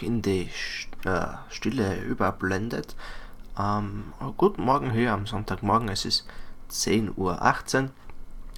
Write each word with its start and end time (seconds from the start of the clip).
Gemütlich 0.00 0.02
in 0.02 0.22
die 0.22 0.48
äh, 1.04 1.26
Stille 1.48 2.02
überblendet, 2.02 2.96
ähm, 3.58 4.12
guten 4.36 4.62
Morgen 4.62 4.90
hier 4.90 5.12
am 5.12 5.26
Sonntagmorgen, 5.26 5.88
es 5.88 6.04
ist 6.04 6.26
10.18 6.70 7.82
Uhr 7.84 7.90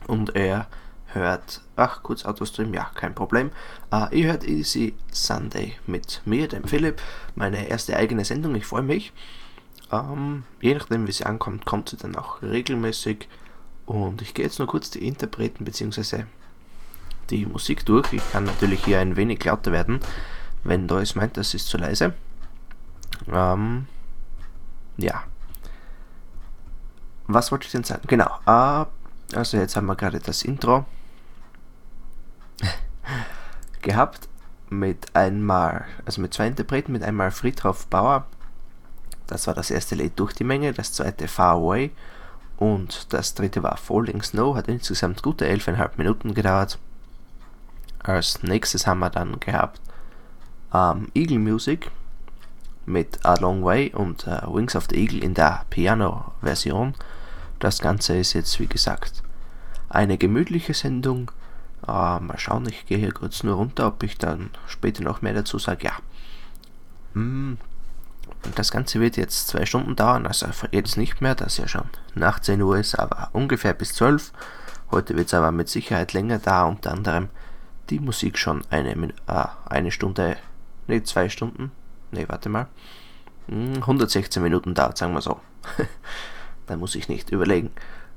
und 0.06 0.34
er 0.34 0.66
hört, 1.06 1.60
ach 1.76 2.02
kurz 2.02 2.24
Autostream, 2.24 2.72
ja, 2.74 2.90
kein 2.94 3.14
Problem. 3.14 3.50
Äh, 3.92 4.18
ihr 4.18 4.28
hört 4.28 4.44
Easy 4.44 4.94
Sunday 5.10 5.76
mit 5.86 6.22
mir, 6.24 6.48
dem 6.48 6.64
Philipp, 6.64 7.00
meine 7.34 7.68
erste 7.68 7.96
eigene 7.96 8.24
Sendung, 8.24 8.54
ich 8.54 8.66
freue 8.66 8.82
mich. 8.82 9.12
Ähm, 9.90 10.44
je 10.60 10.74
nachdem 10.74 11.06
wie 11.06 11.12
sie 11.12 11.26
ankommt, 11.26 11.66
kommt 11.66 11.88
sie 11.90 11.96
dann 11.96 12.16
auch 12.16 12.42
regelmäßig 12.42 13.28
und 13.86 14.22
ich 14.22 14.34
gehe 14.34 14.44
jetzt 14.44 14.58
nur 14.58 14.68
kurz 14.68 14.90
die 14.90 15.06
Interpreten 15.06 15.64
bzw 15.64 16.24
die 17.30 17.46
Musik 17.46 17.86
durch. 17.86 18.12
Ich 18.12 18.32
kann 18.32 18.44
natürlich 18.44 18.84
hier 18.84 19.00
ein 19.00 19.16
wenig 19.16 19.42
lauter 19.44 19.72
werden, 19.72 20.00
wenn 20.64 20.88
es 20.88 21.14
meint, 21.14 21.36
das 21.36 21.54
ist 21.54 21.68
zu 21.68 21.78
leise. 21.78 22.14
Ähm, 23.30 23.86
ja. 24.96 25.24
Was 27.26 27.50
wollte 27.50 27.66
ich 27.66 27.72
denn 27.72 27.84
sagen? 27.84 28.02
Genau. 28.06 28.30
Äh, 28.46 28.86
also 29.36 29.56
jetzt 29.56 29.76
haben 29.76 29.86
wir 29.86 29.96
gerade 29.96 30.20
das 30.20 30.42
Intro 30.42 30.84
gehabt 33.82 34.28
mit 34.70 35.14
einmal, 35.14 35.86
also 36.04 36.20
mit 36.20 36.34
zwei 36.34 36.46
Interpreten, 36.46 36.92
mit 36.92 37.02
einmal 37.02 37.30
Friedhof 37.30 37.86
Bauer. 37.86 38.26
Das 39.26 39.46
war 39.46 39.54
das 39.54 39.70
erste 39.70 39.94
Lied 39.94 40.18
durch 40.18 40.34
die 40.34 40.44
Menge, 40.44 40.72
das 40.72 40.92
zweite 40.92 41.28
Far 41.28 41.56
Away 41.56 41.90
und 42.56 43.12
das 43.12 43.34
dritte 43.34 43.62
war 43.62 43.76
Falling 43.76 44.22
Snow, 44.22 44.54
hat 44.54 44.68
insgesamt 44.68 45.22
gute 45.22 45.46
11,5 45.46 45.90
Minuten 45.96 46.34
gedauert. 46.34 46.78
Als 48.02 48.42
nächstes 48.42 48.86
haben 48.86 48.98
wir 48.98 49.10
dann 49.10 49.40
gehabt 49.40 49.80
ähm, 50.72 51.08
Eagle 51.14 51.38
Music 51.38 51.90
mit 52.86 53.24
A 53.24 53.34
Long 53.34 53.64
Way 53.64 53.92
und 53.94 54.26
äh, 54.26 54.40
Wings 54.46 54.74
of 54.76 54.86
the 54.90 54.96
Eagle 54.96 55.22
in 55.22 55.34
der 55.34 55.64
Piano-Version. 55.70 56.94
Das 57.58 57.80
Ganze 57.80 58.16
ist 58.16 58.32
jetzt, 58.32 58.58
wie 58.58 58.66
gesagt, 58.66 59.22
eine 59.88 60.18
gemütliche 60.18 60.74
Sendung. 60.74 61.30
Äh, 61.86 62.20
mal 62.20 62.38
schauen, 62.38 62.66
ich 62.68 62.86
gehe 62.86 62.98
hier 62.98 63.12
kurz 63.12 63.42
nur 63.42 63.56
runter, 63.56 63.86
ob 63.86 64.02
ich 64.02 64.18
dann 64.18 64.50
später 64.66 65.02
noch 65.04 65.22
mehr 65.22 65.34
dazu 65.34 65.58
sage. 65.58 65.88
Ja. 65.88 67.20
Mm. 67.20 67.58
Das 68.56 68.72
Ganze 68.72 68.98
wird 68.98 69.16
jetzt 69.16 69.46
zwei 69.48 69.66
Stunden 69.66 69.94
dauern, 69.94 70.26
also 70.26 70.46
jetzt 70.72 70.96
nicht 70.96 71.20
mehr, 71.20 71.36
dass 71.36 71.58
ja 71.58 71.68
schon 71.68 71.84
nach 72.16 72.40
10 72.40 72.60
Uhr 72.60 72.76
ist, 72.76 72.96
aber 72.96 73.28
ungefähr 73.32 73.72
bis 73.72 73.94
12. 73.94 74.32
Heute 74.90 75.16
wird 75.16 75.28
es 75.28 75.34
aber 75.34 75.52
mit 75.52 75.68
Sicherheit 75.68 76.12
länger 76.12 76.40
da, 76.40 76.64
unter 76.64 76.90
anderem 76.90 77.28
die 77.88 78.00
Musik 78.00 78.38
schon 78.38 78.62
eine, 78.68 79.14
ah, 79.28 79.50
eine 79.66 79.92
Stunde, 79.92 80.36
ne, 80.86 81.02
zwei 81.02 81.28
Stunden, 81.28 81.70
ne, 82.10 82.28
warte 82.28 82.48
mal, 82.48 82.68
116 83.48 84.40
hm, 84.40 84.42
Minuten 84.42 84.74
dauert, 84.74 84.98
sagen 84.98 85.14
wir 85.14 85.20
so. 85.20 85.40
da 86.66 86.76
muss 86.76 86.94
ich 86.94 87.08
nicht 87.08 87.30
überlegen. 87.30 87.70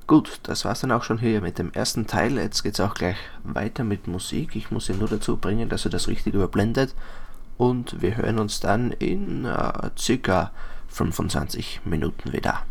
Gut, 0.07 0.39
das 0.43 0.65
war's 0.65 0.81
dann 0.81 0.91
auch 0.91 1.03
schon 1.03 1.17
hier 1.17 1.41
mit 1.41 1.57
dem 1.57 1.71
ersten 1.73 2.05
Teil. 2.05 2.37
Jetzt 2.37 2.61
geht's 2.61 2.79
auch 2.79 2.93
gleich 2.93 3.17
weiter 3.43 3.83
mit 3.83 4.07
Musik. 4.07 4.55
Ich 4.55 4.69
muss 4.69 4.87
ihn 4.87 4.99
nur 4.99 5.07
dazu 5.07 5.37
bringen, 5.37 5.67
dass 5.67 5.85
er 5.85 5.91
das 5.91 6.07
richtig 6.07 6.35
überblendet. 6.35 6.93
Und 7.57 8.01
wir 8.01 8.17
hören 8.17 8.37
uns 8.37 8.59
dann 8.59 8.91
in 8.91 9.45
äh, 9.45 9.89
circa 9.97 10.51
25 10.89 11.81
Minuten 11.85 12.33
wieder. 12.33 12.61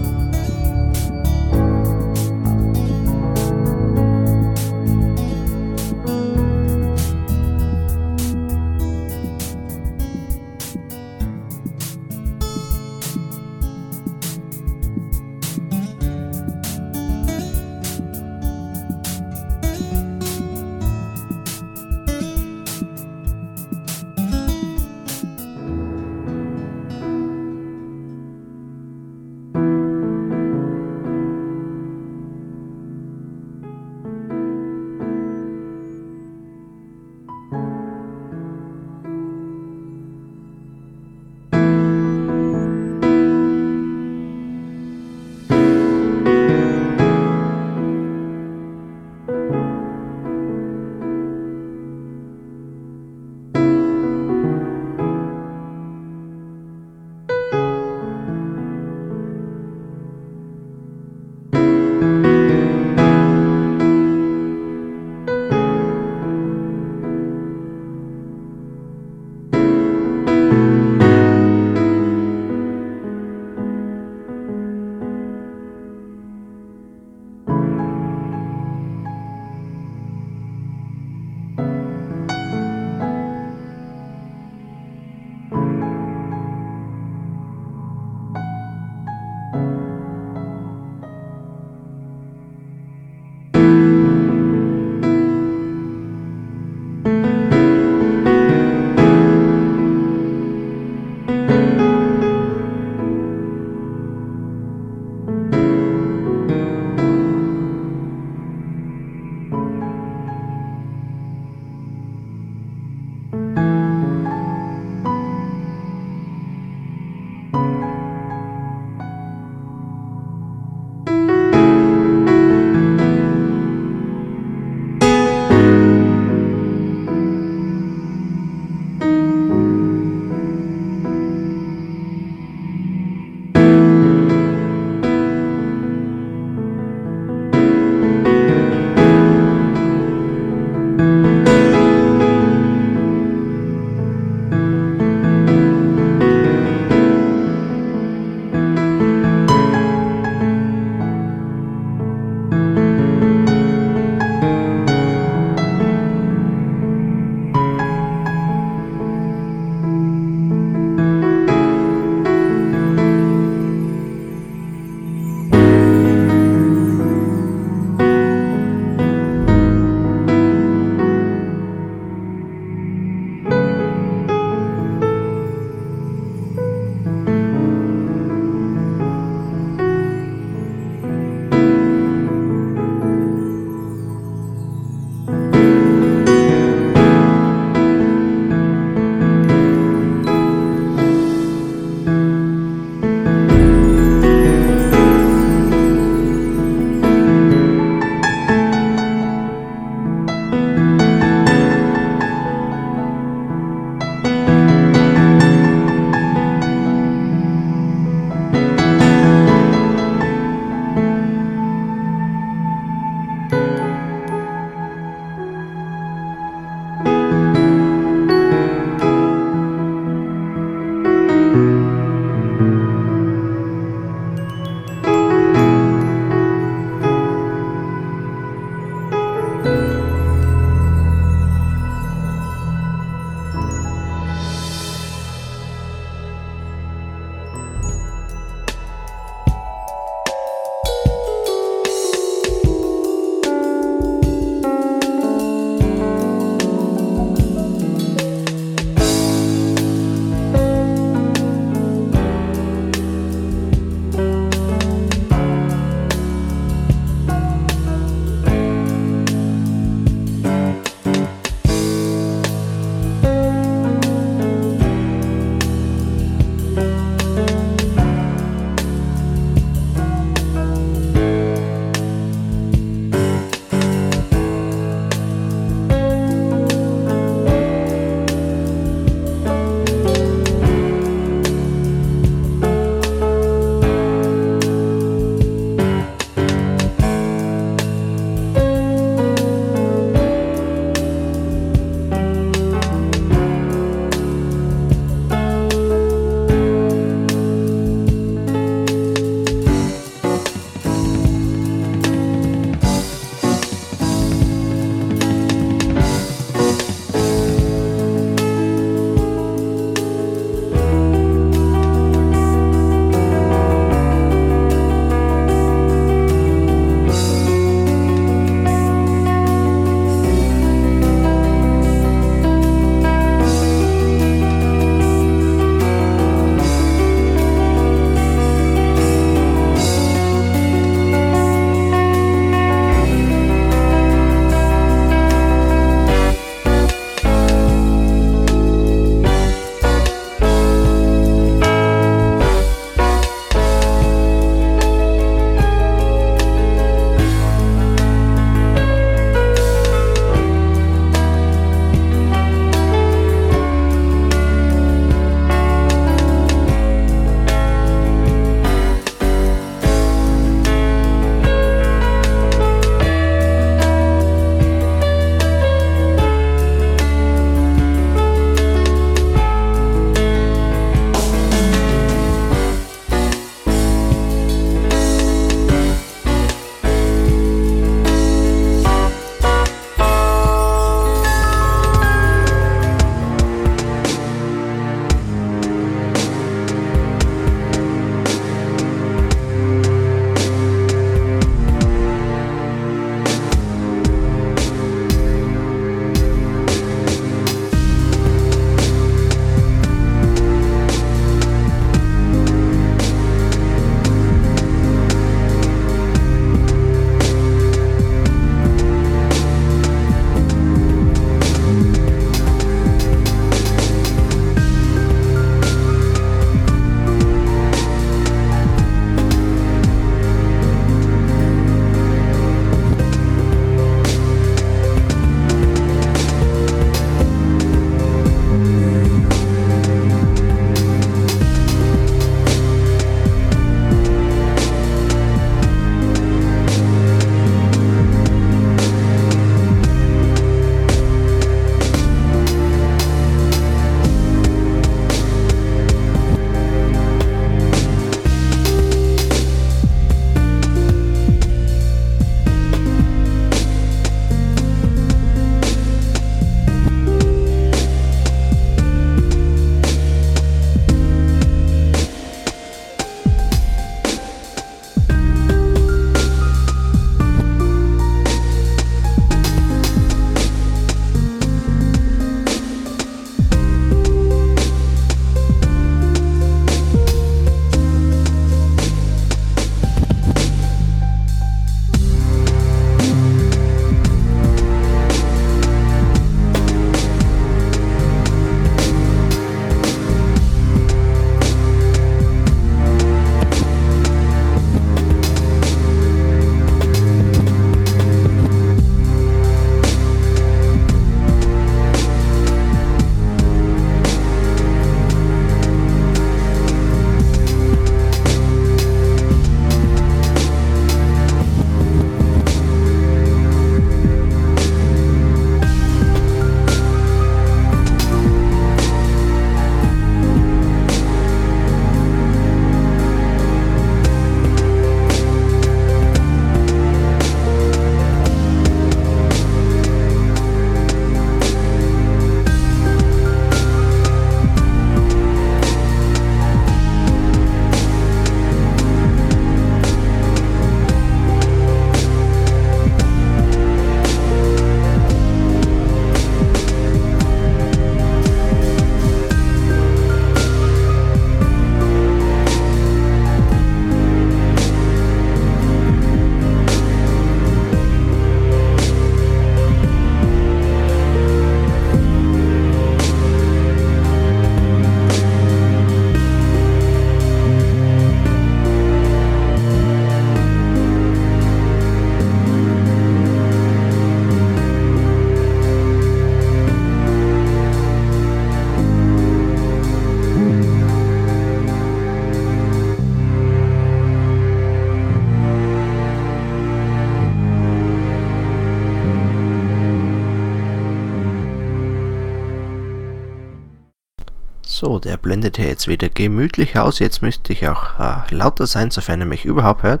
Blendet 595.26 595.56
hier 595.56 595.66
jetzt 595.66 595.88
wieder 595.88 596.08
gemütlich 596.08 596.78
aus. 596.78 597.00
Jetzt 597.00 597.20
müsste 597.20 597.52
ich 597.52 597.66
auch 597.66 597.98
äh, 597.98 598.32
lauter 598.32 598.68
sein, 598.68 598.92
sofern 598.92 599.20
er 599.20 599.26
mich 599.26 599.44
überhaupt 599.44 599.82
hört. 599.82 600.00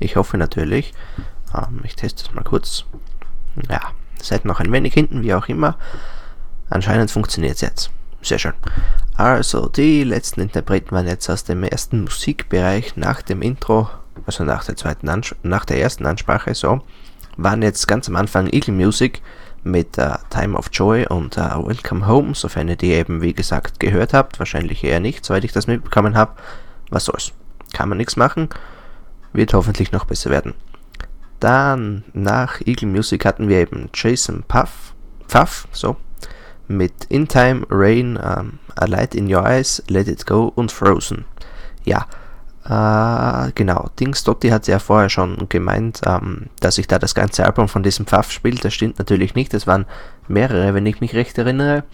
Ich 0.00 0.16
hoffe 0.16 0.36
natürlich. 0.36 0.92
Ähm, 1.54 1.80
ich 1.84 1.94
teste 1.94 2.24
es 2.24 2.34
mal 2.34 2.42
kurz. 2.42 2.84
Ja, 3.70 3.80
seid 4.20 4.44
noch 4.44 4.58
ein 4.58 4.72
wenig 4.72 4.92
hinten, 4.92 5.22
wie 5.22 5.32
auch 5.32 5.46
immer. 5.46 5.76
Anscheinend 6.70 7.12
funktioniert 7.12 7.54
es 7.54 7.60
jetzt. 7.60 7.90
Sehr 8.20 8.40
schön. 8.40 8.54
Also, 9.16 9.68
die 9.68 10.02
letzten 10.02 10.40
Interpreten 10.40 10.90
waren 10.90 11.06
jetzt 11.06 11.30
aus 11.30 11.44
dem 11.44 11.62
ersten 11.62 12.02
Musikbereich 12.02 12.96
nach 12.96 13.22
dem 13.22 13.42
Intro, 13.42 13.88
also 14.26 14.42
nach 14.42 14.64
der 14.64 14.76
zweiten 14.76 15.08
Ans 15.08 15.36
nach 15.44 15.64
der 15.66 15.80
ersten 15.80 16.04
Ansprache 16.04 16.52
so, 16.56 16.82
waren 17.36 17.62
jetzt 17.62 17.86
ganz 17.86 18.08
am 18.08 18.16
Anfang 18.16 18.48
Eagle 18.48 18.74
Music 18.74 19.22
mit 19.64 19.98
uh, 19.98 20.16
Time 20.30 20.56
of 20.56 20.68
Joy 20.72 21.06
und 21.06 21.36
uh, 21.36 21.66
Welcome 21.66 22.06
Home, 22.06 22.34
sofern 22.34 22.68
ihr 22.68 22.76
die 22.76 22.92
eben 22.92 23.22
wie 23.22 23.32
gesagt 23.32 23.80
gehört 23.80 24.14
habt, 24.14 24.38
wahrscheinlich 24.38 24.84
eher 24.84 25.00
nicht, 25.00 25.24
soweit 25.24 25.44
ich 25.44 25.52
das 25.52 25.66
mitbekommen 25.66 26.16
habe. 26.16 26.32
Was 26.90 27.06
soll's? 27.06 27.32
Kann 27.72 27.88
man 27.88 27.98
nichts 27.98 28.16
machen, 28.16 28.50
wird 29.32 29.54
hoffentlich 29.54 29.90
noch 29.90 30.04
besser 30.04 30.30
werden. 30.30 30.54
Dann 31.40 32.04
nach 32.12 32.60
Eagle 32.64 32.88
Music 32.88 33.24
hatten 33.24 33.48
wir 33.48 33.58
eben 33.58 33.90
Jason 33.92 34.44
Puff, 34.46 34.94
Pfaff, 35.26 35.66
so, 35.72 35.96
mit 36.68 37.04
In 37.08 37.26
Time, 37.26 37.66
Rain, 37.70 38.16
um, 38.16 38.58
A 38.76 38.86
Light 38.86 39.14
in 39.14 39.32
Your 39.32 39.44
Eyes, 39.44 39.82
Let 39.88 40.08
It 40.08 40.26
Go 40.26 40.52
und 40.54 40.72
Frozen. 40.72 41.24
Ja, 41.84 42.06
äh, 42.64 43.52
genau, 43.54 43.90
Dings 44.00 44.24
Dotti 44.24 44.48
hat 44.48 44.66
ja 44.66 44.78
vorher 44.78 45.10
schon 45.10 45.48
gemeint, 45.48 46.00
ähm, 46.06 46.46
dass 46.60 46.78
ich 46.78 46.86
da 46.86 46.98
das 46.98 47.14
ganze 47.14 47.44
Album 47.44 47.68
von 47.68 47.82
diesem 47.82 48.06
Pfaff 48.06 48.30
spiele. 48.32 48.58
Das 48.58 48.72
stimmt 48.72 48.98
natürlich 48.98 49.34
nicht, 49.34 49.52
es 49.52 49.66
waren 49.66 49.84
mehrere, 50.28 50.72
wenn 50.72 50.86
ich 50.86 51.00
mich 51.00 51.14
recht 51.14 51.36
erinnere. 51.36 51.84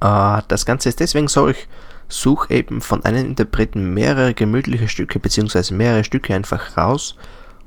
Äh, 0.00 0.42
das 0.48 0.66
Ganze 0.66 0.88
ist 0.88 0.98
deswegen 1.00 1.28
so, 1.28 1.48
ich 1.48 1.68
suche 2.08 2.52
eben 2.52 2.80
von 2.80 3.04
einem 3.04 3.24
Interpreten 3.24 3.94
mehrere 3.94 4.34
gemütliche 4.34 4.88
Stücke, 4.88 5.20
beziehungsweise 5.20 5.74
mehrere 5.74 6.04
Stücke 6.04 6.34
einfach 6.34 6.76
raus 6.76 7.16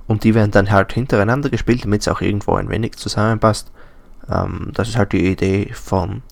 und 0.07 0.23
die 0.23 0.35
werden 0.35 0.51
dann 0.51 0.71
halt 0.71 0.93
hintereinander 0.93 1.49
gespielt, 1.49 1.85
damit 1.85 2.01
es 2.01 2.07
auch 2.07 2.21
irgendwo 2.21 2.55
ein 2.55 2.69
wenig 2.69 2.97
zusammenpasst. 2.97 3.71
Ähm, 4.29 4.71
das 4.73 4.89
ist 4.89 4.97
halt 4.97 5.13
die 5.13 5.31
Idee 5.31 5.71
von 5.73 6.23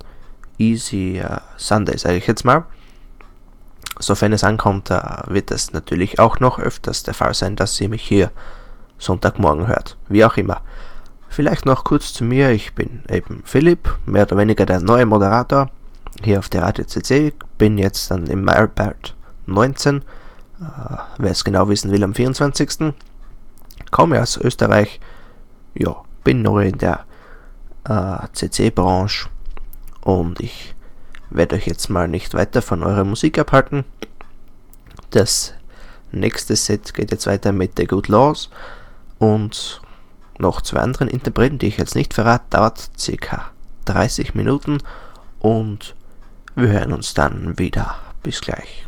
Easy 0.58 1.22
uh, 1.24 1.38
Sunday, 1.58 1.98
sage 1.98 2.18
ich 2.18 2.28
jetzt 2.28 2.44
mal. 2.46 2.66
Sofern 4.00 4.34
es 4.34 4.44
ankommt, 4.44 4.90
äh, 4.90 5.02
wird 5.28 5.52
es 5.52 5.74
natürlich 5.74 6.20
auch 6.20 6.40
noch 6.40 6.60
öfters 6.60 7.04
der 7.04 7.14
Fall 7.14 7.34
sein, 7.34 7.56
dass 7.56 7.80
ihr 7.80 7.90
mich 7.90 8.04
hier 8.04 8.32
Sonntagmorgen 8.98 9.68
hört. 9.68 9.98
Wie 10.08 10.26
auch 10.26 10.38
immer. 10.38 10.62
Vielleicht 11.30 11.66
noch 11.66 11.84
kurz 11.84 12.14
zu 12.14 12.24
mir. 12.24 12.52
Ich 12.52 12.74
bin 12.74 13.04
eben 13.10 13.42
Philipp, 13.46 13.98
mehr 14.06 14.24
oder 14.24 14.38
weniger 14.38 14.66
der 14.66 14.80
neue 14.82 15.06
Moderator 15.06 15.70
hier 16.24 16.40
auf 16.40 16.50
der 16.50 16.64
Radio 16.64 16.86
CC. 16.86 17.34
Bin 17.58 17.78
jetzt 17.78 18.12
dann 18.12 18.28
im 18.28 18.48
Albert 18.50 19.16
19. 19.46 19.98
Äh, 19.98 20.04
wer 21.18 21.32
es 21.32 21.44
genau 21.44 21.70
wissen 21.70 21.92
will, 21.92 22.04
am 22.04 22.14
24. 22.14 22.94
Komme 23.92 24.22
aus 24.22 24.38
Österreich. 24.38 25.00
Ja, 25.76 25.96
bin 26.24 26.42
neu 26.42 26.68
in 26.68 26.78
der 26.78 27.06
äh, 27.86 28.28
CC-Branche 28.34 29.30
und 30.02 30.40
ich 30.40 30.73
werde 31.34 31.56
euch 31.56 31.68
jetzt 31.68 31.90
mal 31.90 32.08
nicht 32.08 32.34
weiter 32.34 32.62
von 32.62 32.84
eurer 32.84 33.04
Musik 33.04 33.38
abhalten. 33.40 33.84
Das 35.10 35.54
nächste 36.12 36.56
Set 36.56 36.94
geht 36.94 37.12
jetzt 37.12 37.28
weiter 37.28 37.52
mit 37.52 37.74
The 37.78 37.86
Good 37.86 38.08
Laws 38.08 38.50
und 39.20 39.82
noch 40.38 40.62
zwei 40.62 40.80
anderen 40.80 41.08
Interpreten, 41.08 41.60
die 41.60 41.68
ich 41.68 41.78
jetzt 41.78 41.96
nicht 41.96 42.14
verrate, 42.14 42.46
dauert 42.52 42.90
ca. 43.22 43.52
30 43.86 44.34
Minuten 44.36 44.80
und 45.40 45.96
wir 46.56 46.70
hören 46.70 46.94
uns 46.94 47.14
dann 47.14 47.58
wieder. 47.58 47.96
Bis 48.22 48.40
gleich. 48.42 48.86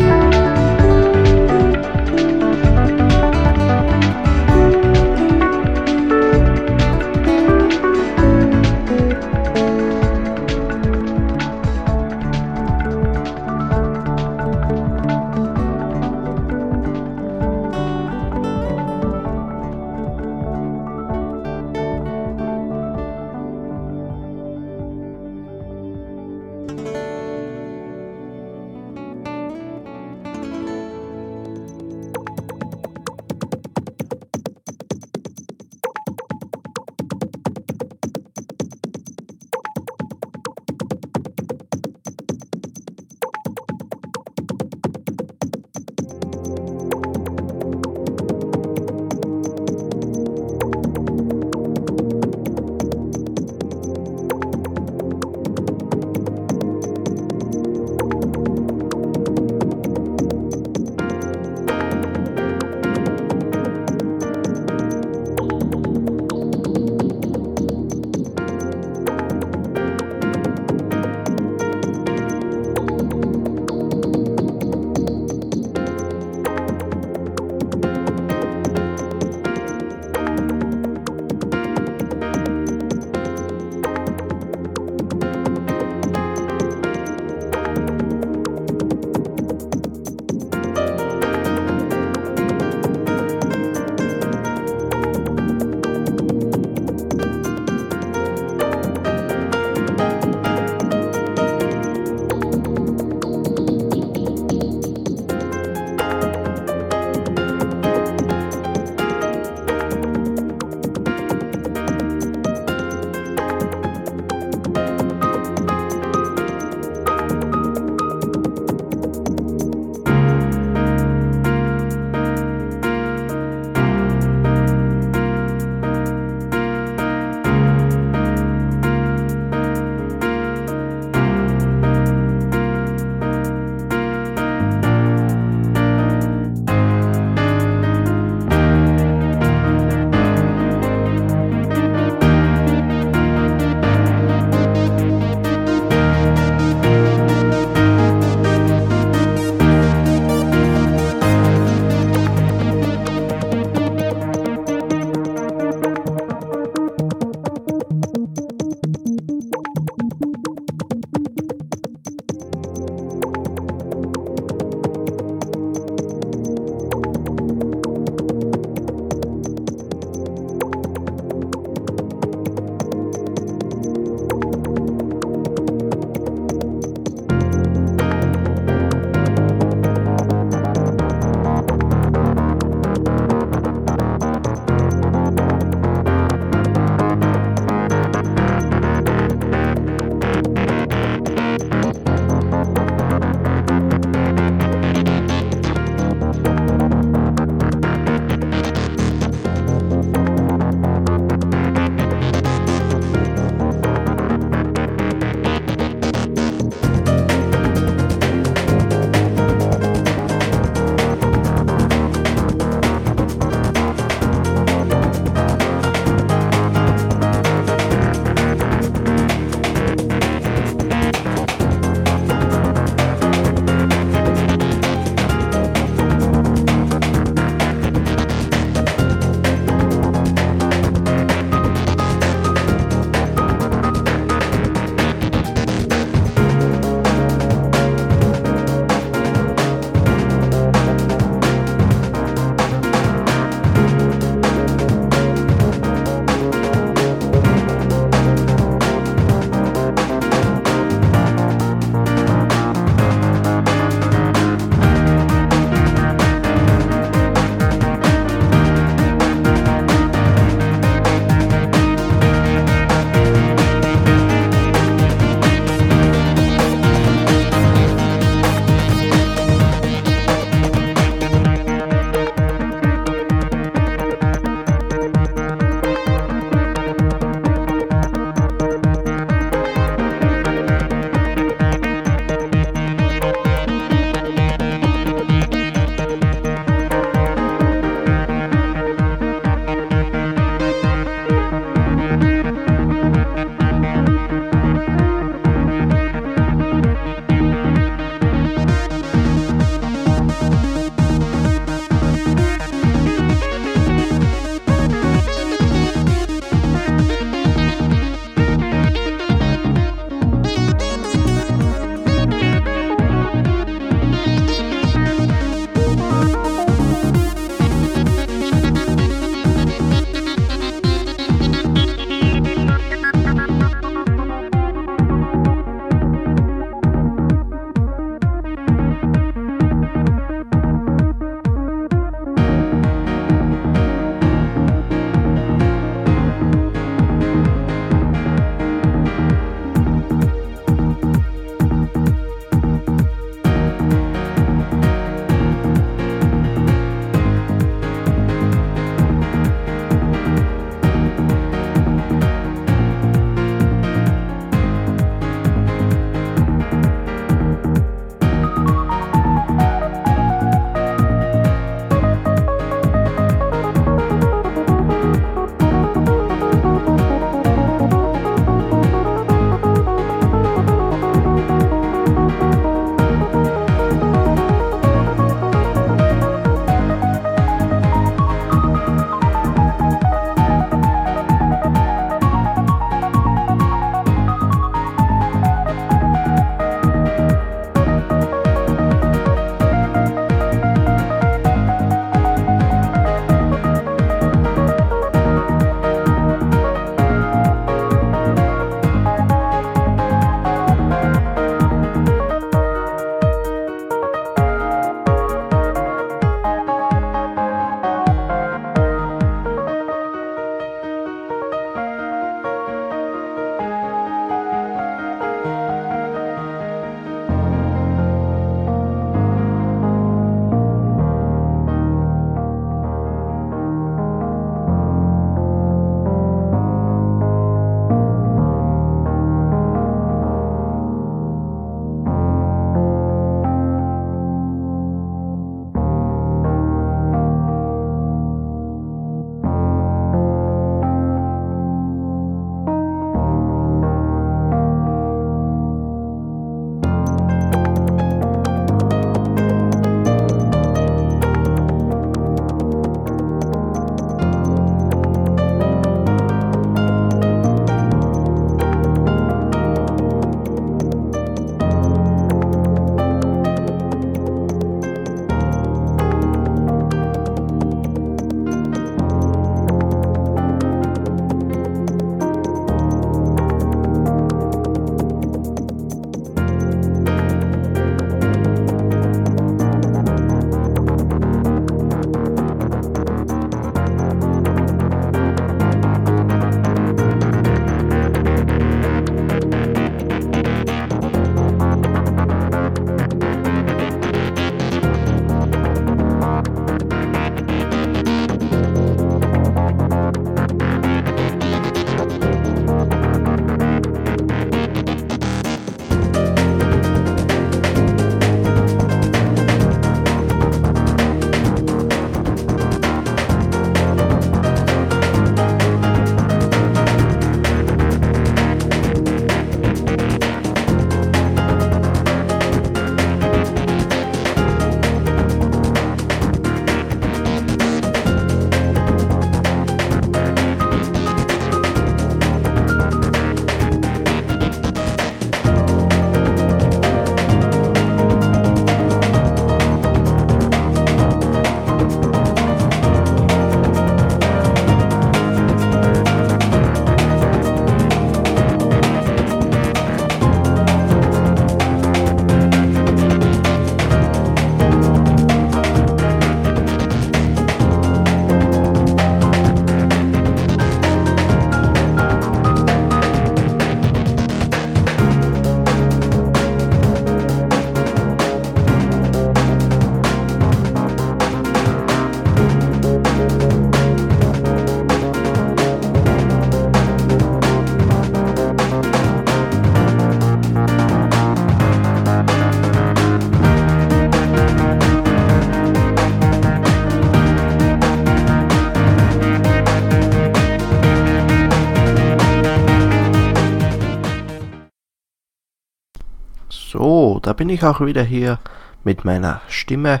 Da 597.28 597.34
bin 597.34 597.50
ich 597.50 597.62
auch 597.62 597.82
wieder 597.82 598.02
hier 598.02 598.38
mit 598.84 599.04
meiner 599.04 599.42
Stimme. 599.48 600.00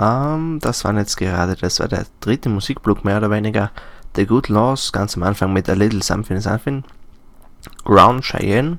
Ähm, 0.00 0.58
das 0.62 0.86
war 0.86 0.94
jetzt 0.94 1.18
gerade, 1.18 1.54
das 1.54 1.80
war 1.80 1.88
der 1.88 2.06
dritte 2.20 2.48
Musikblock 2.48 3.04
mehr 3.04 3.18
oder 3.18 3.30
weniger. 3.30 3.70
The 4.14 4.24
Good 4.24 4.48
Laws, 4.48 4.90
ganz 4.90 5.18
am 5.18 5.22
Anfang 5.22 5.52
mit 5.52 5.68
A 5.68 5.74
Little 5.74 6.02
Something 6.02 6.40
Something. 6.40 6.84
Ground 7.84 8.24
Cheyenne. 8.24 8.78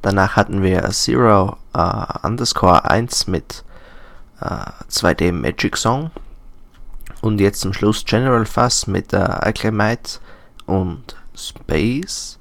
Danach 0.00 0.34
hatten 0.36 0.62
wir 0.62 0.82
Zero 0.92 1.58
uh, 1.76 2.26
Underscore 2.26 2.88
1 2.90 3.26
mit 3.26 3.64
äh, 4.40 4.70
2D 4.90 5.30
Magic 5.30 5.76
Song. 5.76 6.10
Und 7.20 7.38
jetzt 7.38 7.60
zum 7.60 7.74
Schluss 7.74 8.06
General 8.06 8.46
Fuss 8.46 8.86
mit 8.86 9.12
uh, 9.12 9.18
Acclimate 9.18 10.20
und 10.64 11.16
Space. 11.36 12.38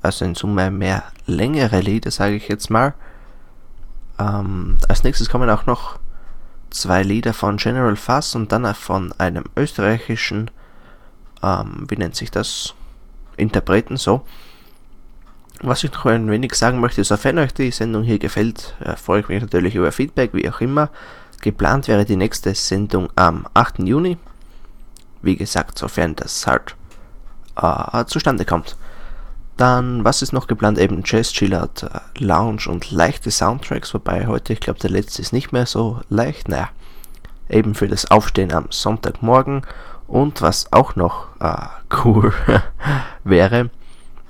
Also 0.00 0.24
in 0.24 0.34
Summe 0.34 0.70
mehr 0.70 1.02
längere 1.26 1.80
Lieder, 1.80 2.10
sage 2.10 2.36
ich 2.36 2.48
jetzt 2.48 2.70
mal. 2.70 2.94
Ähm, 4.18 4.78
als 4.88 5.04
nächstes 5.04 5.28
kommen 5.28 5.50
auch 5.50 5.66
noch 5.66 5.98
zwei 6.70 7.02
Lieder 7.02 7.32
von 7.32 7.56
General 7.56 7.96
Fuss 7.96 8.34
und 8.34 8.52
dann 8.52 8.74
von 8.74 9.12
einem 9.18 9.44
österreichischen, 9.56 10.50
ähm, 11.42 11.86
wie 11.88 11.96
nennt 11.96 12.16
sich 12.16 12.30
das, 12.30 12.74
Interpreten 13.36 13.96
so. 13.96 14.22
Was 15.60 15.84
ich 15.84 15.92
noch 15.92 16.06
ein 16.06 16.30
wenig 16.30 16.54
sagen 16.54 16.80
möchte, 16.80 17.02
sofern 17.04 17.38
euch 17.38 17.54
die 17.54 17.70
Sendung 17.70 18.02
hier 18.02 18.18
gefällt, 18.18 18.74
äh, 18.80 18.96
freue 18.96 19.20
ich 19.20 19.28
mich 19.28 19.40
natürlich 19.40 19.74
über 19.74 19.92
Feedback, 19.92 20.34
wie 20.34 20.48
auch 20.50 20.60
immer. 20.60 20.90
Geplant 21.40 21.88
wäre 21.88 22.04
die 22.04 22.16
nächste 22.16 22.54
Sendung 22.54 23.08
am 23.16 23.46
8. 23.54 23.80
Juni. 23.80 24.18
Wie 25.22 25.36
gesagt, 25.36 25.78
sofern 25.78 26.14
das 26.16 26.46
halt 26.46 26.76
äh, 27.56 28.04
zustande 28.06 28.44
kommt. 28.44 28.76
Dann, 29.56 30.04
was 30.04 30.20
ist 30.20 30.32
noch 30.32 30.48
geplant? 30.48 30.78
Eben 30.78 31.02
Jazz, 31.04 31.32
Chillout, 31.32 31.82
äh, 31.82 32.22
Lounge 32.22 32.68
und 32.68 32.90
leichte 32.90 33.30
Soundtracks, 33.30 33.94
wobei 33.94 34.26
heute, 34.26 34.52
ich 34.52 34.60
glaube, 34.60 34.78
der 34.78 34.90
letzte 34.90 35.22
ist 35.22 35.32
nicht 35.32 35.52
mehr 35.52 35.66
so 35.66 36.00
leicht. 36.10 36.48
Naja, 36.48 36.68
eben 37.48 37.74
für 37.74 37.88
das 37.88 38.10
Aufstehen 38.10 38.52
am 38.52 38.66
Sonntagmorgen. 38.70 39.62
Und 40.06 40.42
was 40.42 40.72
auch 40.72 40.94
noch 40.94 41.28
äh, 41.40 41.66
cool 42.04 42.32
wäre, 43.24 43.70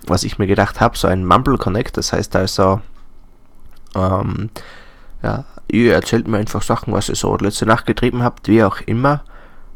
was 0.06 0.22
ich 0.22 0.38
mir 0.38 0.46
gedacht 0.46 0.80
habe, 0.80 0.96
so 0.96 1.08
ein 1.08 1.26
Mumble 1.26 1.58
Connect, 1.58 1.96
das 1.96 2.12
heißt 2.12 2.36
also, 2.36 2.80
ähm, 3.94 4.50
ja, 5.22 5.44
ihr 5.68 5.94
erzählt 5.94 6.28
mir 6.28 6.38
einfach 6.38 6.62
Sachen, 6.62 6.92
was 6.92 7.08
ihr 7.08 7.16
so 7.16 7.36
letzte 7.36 7.66
Nacht 7.66 7.86
getrieben 7.86 8.22
habt, 8.22 8.46
wie 8.46 8.62
auch 8.62 8.80
immer, 8.82 9.22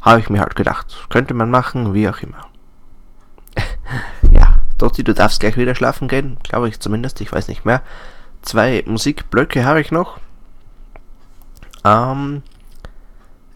habe 0.01 0.21
ich 0.21 0.31
mir 0.31 0.41
halt 0.41 0.55
gedacht, 0.55 1.07
könnte 1.09 1.35
man 1.35 1.51
machen, 1.51 1.93
wie 1.93 2.09
auch 2.09 2.21
immer. 2.21 2.47
Dotti, 4.81 5.05
du 5.05 5.13
darfst 5.13 5.41
gleich 5.41 5.57
wieder 5.57 5.75
schlafen 5.75 6.09
gehen, 6.09 6.39
glaube 6.43 6.69
ich 6.69 6.81
zumindest, 6.81 7.21
ich 7.21 7.31
weiß 7.31 7.49
nicht 7.49 7.65
mehr. 7.65 7.83
Zwei 8.43 8.83
Musikblöcke 8.87 9.65
habe 9.65 9.81
ich 9.81 9.91
noch. 9.91 10.19
Ähm, 11.85 12.43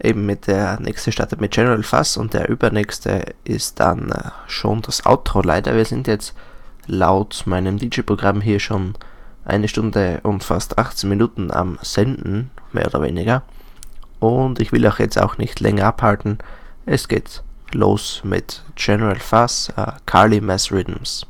eben 0.01 0.25
mit 0.25 0.47
der 0.47 0.79
nächste 0.79 1.11
startet 1.11 1.41
mit 1.41 1.51
General 1.51 1.81
Fuss 1.81 2.17
und 2.17 2.33
der 2.33 2.49
übernächste 2.49 3.33
ist 3.43 3.79
dann 3.79 4.11
äh, 4.11 4.29
schon 4.47 4.83
das 4.83 5.05
Outro. 5.05 5.41
Leider, 5.41 5.75
wir 5.75 5.85
sind 5.85 6.07
jetzt 6.07 6.35
laut 6.85 7.43
meinem 7.45 7.79
DJ-Programm 7.79 8.41
hier 8.41 8.59
schon 8.59 8.93
eine 9.45 9.67
Stunde 9.67 10.19
und 10.23 10.43
fast 10.43 10.77
18 10.77 11.09
Minuten 11.09 11.51
am 11.51 11.79
Senden, 11.81 12.51
mehr 12.71 12.87
oder 12.87 13.01
weniger. 13.01 13.43
Und 14.19 14.59
ich 14.59 14.71
will 14.71 14.85
auch 14.87 14.99
jetzt 14.99 15.19
auch 15.19 15.37
nicht 15.37 15.59
länger 15.59 15.85
abhalten. 15.85 16.37
Es 16.85 17.07
geht 17.07 17.43
los 17.75 18.21
mit 18.23 18.61
General 18.75 19.19
Fuss, 19.19 19.69
uh, 19.77 19.91
Carly 20.05 20.41
Mass 20.41 20.71
Rhythms. 20.71 21.25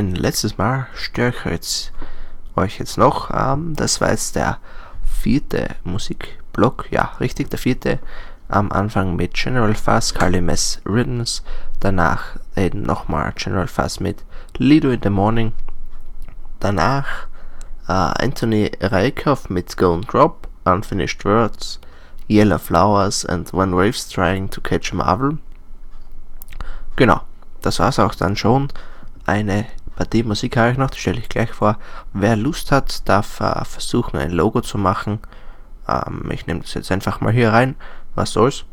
Ein 0.00 0.14
letztes 0.14 0.58
Mal 0.58 0.86
ich 0.94 1.44
jetzt, 1.44 1.92
euch 2.56 2.78
jetzt 2.78 2.98
noch. 2.98 3.30
Ähm, 3.32 3.74
das 3.76 4.00
war 4.00 4.10
jetzt 4.10 4.34
der 4.34 4.58
vierte 5.04 5.76
Musikblock, 5.84 6.90
ja, 6.90 7.12
richtig, 7.20 7.50
der 7.50 7.58
vierte. 7.58 7.98
Am 8.48 8.72
Anfang 8.72 9.14
mit 9.14 9.34
General 9.34 9.74
Fast, 9.74 10.16
Carly 10.16 10.40
Mess 10.40 10.80
Riddens, 10.84 11.44
danach 11.78 12.36
eben 12.56 12.82
nochmal 12.82 13.32
General 13.36 13.68
Fast 13.68 14.00
mit 14.00 14.24
Lido 14.56 14.90
in 14.90 15.00
the 15.02 15.10
Morning, 15.10 15.52
danach 16.58 17.28
äh, 17.86 17.92
Anthony 17.92 18.72
Reikhoff 18.80 19.50
mit 19.50 19.76
Go 19.76 19.94
and 19.94 20.12
Drop, 20.12 20.48
Unfinished 20.64 21.24
Words, 21.24 21.78
Yellow 22.28 22.58
Flowers 22.58 23.24
and 23.24 23.52
When 23.52 23.76
Waves 23.76 24.08
Trying 24.08 24.50
to 24.50 24.60
Catch 24.60 24.92
a 24.92 24.96
Marvel. 24.96 25.38
Genau, 26.96 27.20
das 27.62 27.78
war's 27.78 28.00
auch 28.00 28.16
dann 28.16 28.34
schon. 28.34 28.68
Eine 29.26 29.66
Musik 30.24 30.56
habe 30.56 30.72
ich 30.72 30.78
noch, 30.78 30.90
die 30.90 30.98
stelle 30.98 31.18
ich 31.18 31.28
gleich 31.28 31.50
vor. 31.50 31.78
Wer 32.12 32.36
Lust 32.36 32.72
hat, 32.72 33.08
darf 33.08 33.40
äh, 33.40 33.64
versuchen, 33.64 34.18
ein 34.18 34.30
Logo 34.30 34.60
zu 34.60 34.78
machen. 34.78 35.20
Ähm, 35.88 36.30
ich 36.30 36.46
nehme 36.46 36.60
das 36.60 36.74
jetzt 36.74 36.92
einfach 36.92 37.20
mal 37.20 37.32
hier 37.32 37.52
rein. 37.52 37.74
Was 38.14 38.32
soll's? 38.32 38.64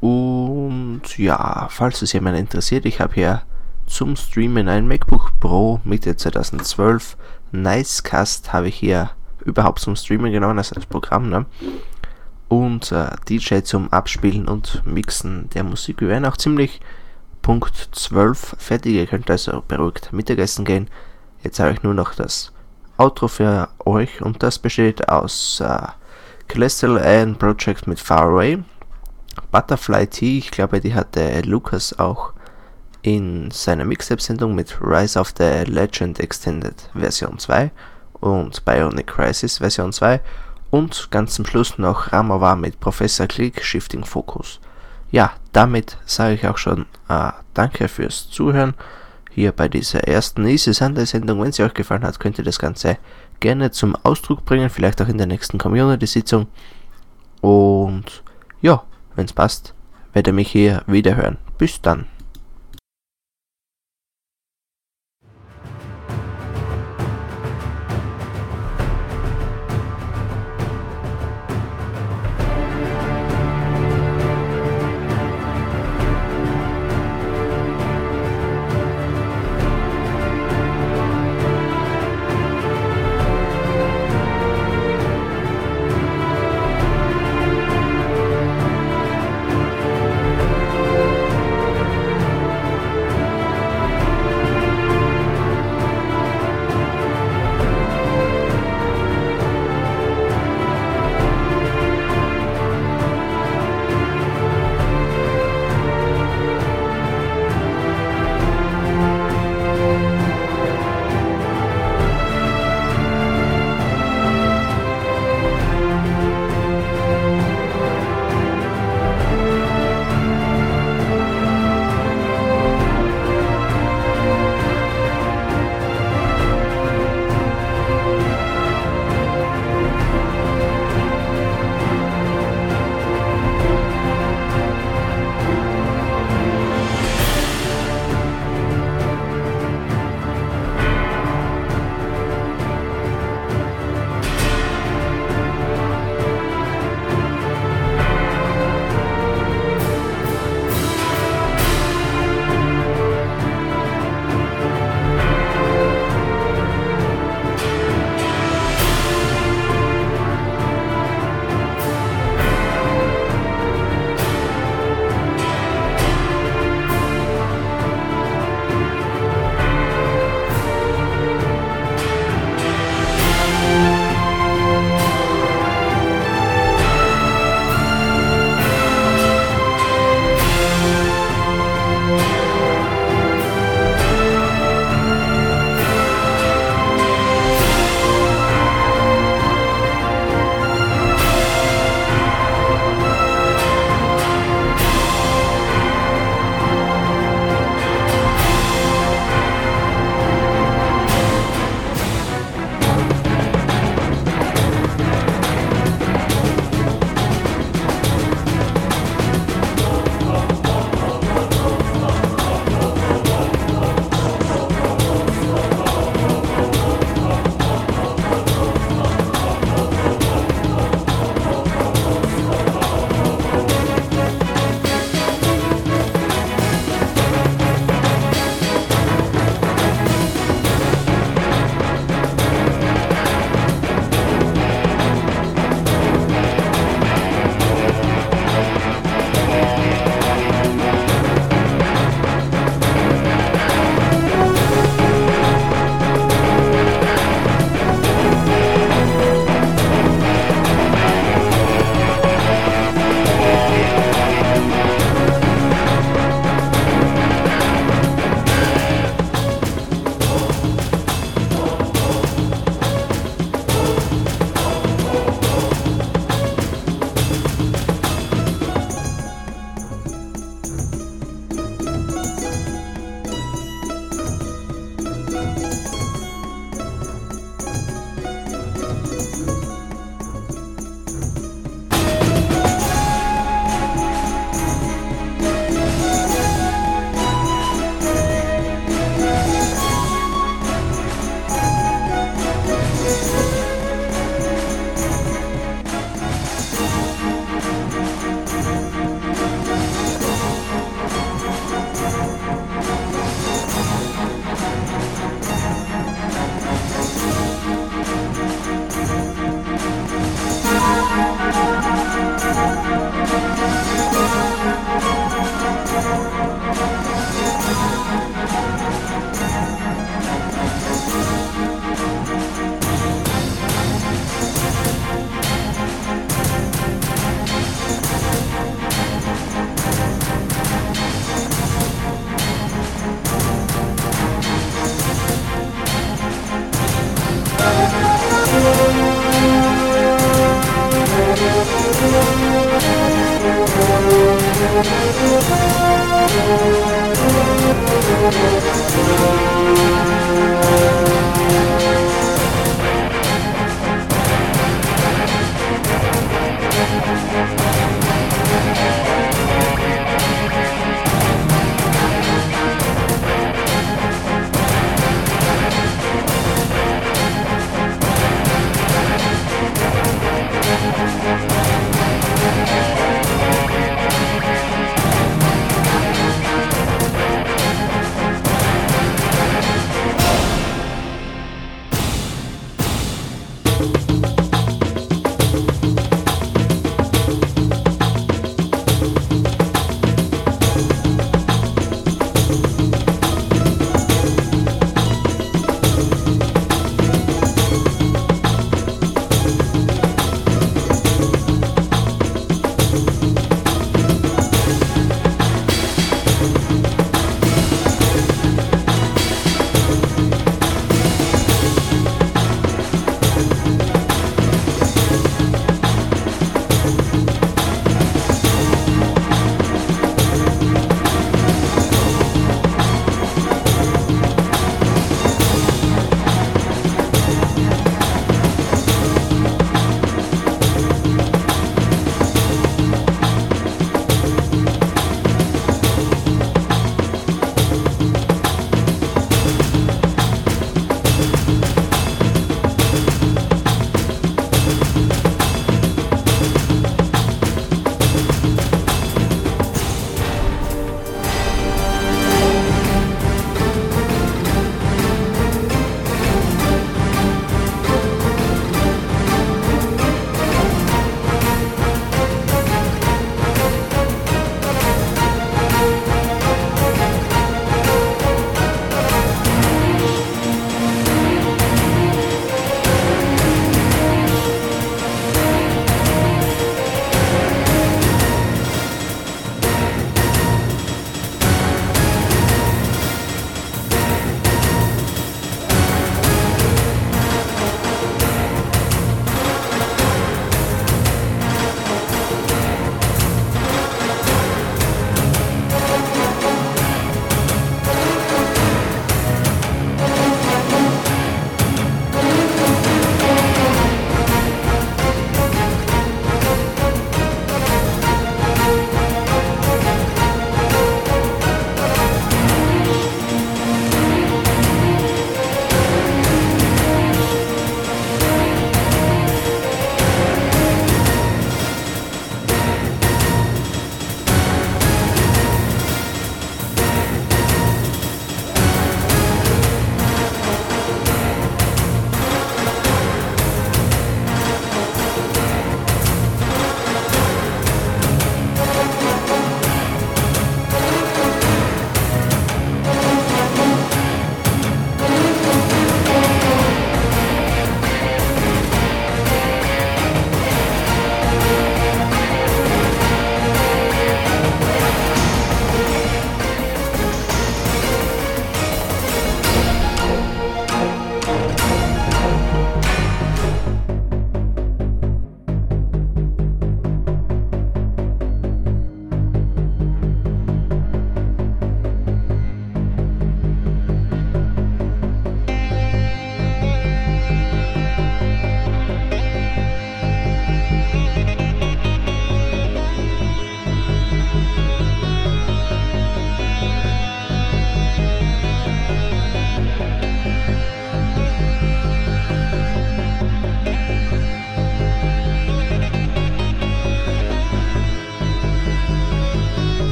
Und 0.00 1.02
ja, 1.18 1.68
falls 1.70 2.02
es 2.02 2.12
jemand 2.12 2.38
interessiert, 2.38 2.86
ich 2.86 3.00
habe 3.00 3.14
hier 3.14 3.42
zum 3.86 4.16
Streamen 4.16 4.68
ein 4.68 4.88
MacBook 4.88 5.32
Pro 5.40 5.80
Mitte 5.84 6.16
2012. 6.16 7.16
Nicecast 7.52 8.52
habe 8.52 8.68
ich 8.68 8.76
hier 8.76 9.10
überhaupt 9.44 9.80
zum 9.80 9.96
Streamen 9.96 10.32
genommen, 10.32 10.58
also 10.58 10.74
das 10.74 10.86
Programm. 10.86 11.28
Ne? 11.28 11.44
Und 12.48 12.92
äh, 12.92 13.10
DJ 13.28 13.60
zum 13.60 13.92
Abspielen 13.92 14.48
und 14.48 14.82
Mixen 14.86 15.50
der 15.50 15.64
Musik. 15.64 16.00
Wir 16.00 16.08
werden 16.08 16.24
auch 16.24 16.36
ziemlich 16.36 16.80
Punkt 17.42 17.88
12 17.92 18.56
fertig. 18.58 18.94
Ihr 18.94 19.06
könnt 19.06 19.30
also 19.30 19.62
beruhigt 19.66 20.12
Mittagessen 20.12 20.64
gehen. 20.64 20.88
Jetzt 21.42 21.58
habe 21.60 21.72
ich 21.72 21.82
nur 21.82 21.94
noch 21.94 22.14
das 22.14 22.52
Outro 22.96 23.28
für 23.28 23.68
euch 23.84 24.20
und 24.20 24.42
das 24.42 24.58
besteht 24.58 25.08
aus 25.08 25.60
äh, 25.60 25.86
Celestial 26.52 26.98
Alien 26.98 27.36
Project 27.36 27.86
mit 27.86 27.98
Far 28.00 28.24
Away, 28.24 28.62
Butterfly 29.50 30.06
T, 30.08 30.38
ich 30.38 30.50
glaube, 30.50 30.80
die 30.80 30.94
hatte 30.94 31.40
Lukas 31.42 31.98
auch 31.98 32.32
in 33.02 33.50
seiner 33.50 33.84
Mixtape-Sendung 33.84 34.54
mit 34.54 34.76
Rise 34.82 35.18
of 35.18 35.32
the 35.38 35.64
Legend 35.64 36.20
Extended 36.20 36.90
Version 36.92 37.38
2 37.38 37.70
und 38.14 38.64
Bionic 38.64 39.06
Crisis 39.06 39.58
Version 39.58 39.92
2 39.92 40.20
und 40.70 41.10
ganz 41.10 41.34
zum 41.34 41.46
Schluss 41.46 41.78
noch 41.78 42.12
Ramawa 42.12 42.56
mit 42.56 42.80
Professor 42.80 43.26
Click 43.26 43.64
Shifting 43.64 44.04
Focus 44.04 44.60
ja, 45.10 45.32
damit 45.52 45.98
sage 46.06 46.34
ich 46.34 46.46
auch 46.46 46.58
schon 46.58 46.86
äh, 47.08 47.32
danke 47.54 47.88
fürs 47.88 48.30
Zuhören 48.30 48.74
hier 49.30 49.52
bei 49.52 49.68
dieser 49.68 50.06
ersten 50.06 50.46
Easy 50.46 50.74
Sunday 50.74 51.06
Sendung. 51.06 51.42
Wenn 51.42 51.52
sie 51.52 51.62
euch 51.62 51.74
gefallen 51.74 52.02
hat, 52.02 52.20
könnt 52.20 52.38
ihr 52.38 52.44
das 52.44 52.58
Ganze 52.58 52.98
gerne 53.40 53.70
zum 53.70 53.96
Ausdruck 53.96 54.44
bringen, 54.44 54.70
vielleicht 54.70 55.00
auch 55.00 55.08
in 55.08 55.18
der 55.18 55.26
nächsten 55.26 55.58
Community-Sitzung. 55.58 56.46
Und 57.40 58.22
ja, 58.60 58.82
wenn 59.16 59.24
es 59.24 59.32
passt, 59.32 59.74
werde 60.12 60.32
mich 60.32 60.50
hier 60.50 60.82
wiederhören. 60.86 61.38
Bis 61.58 61.80
dann. 61.80 62.06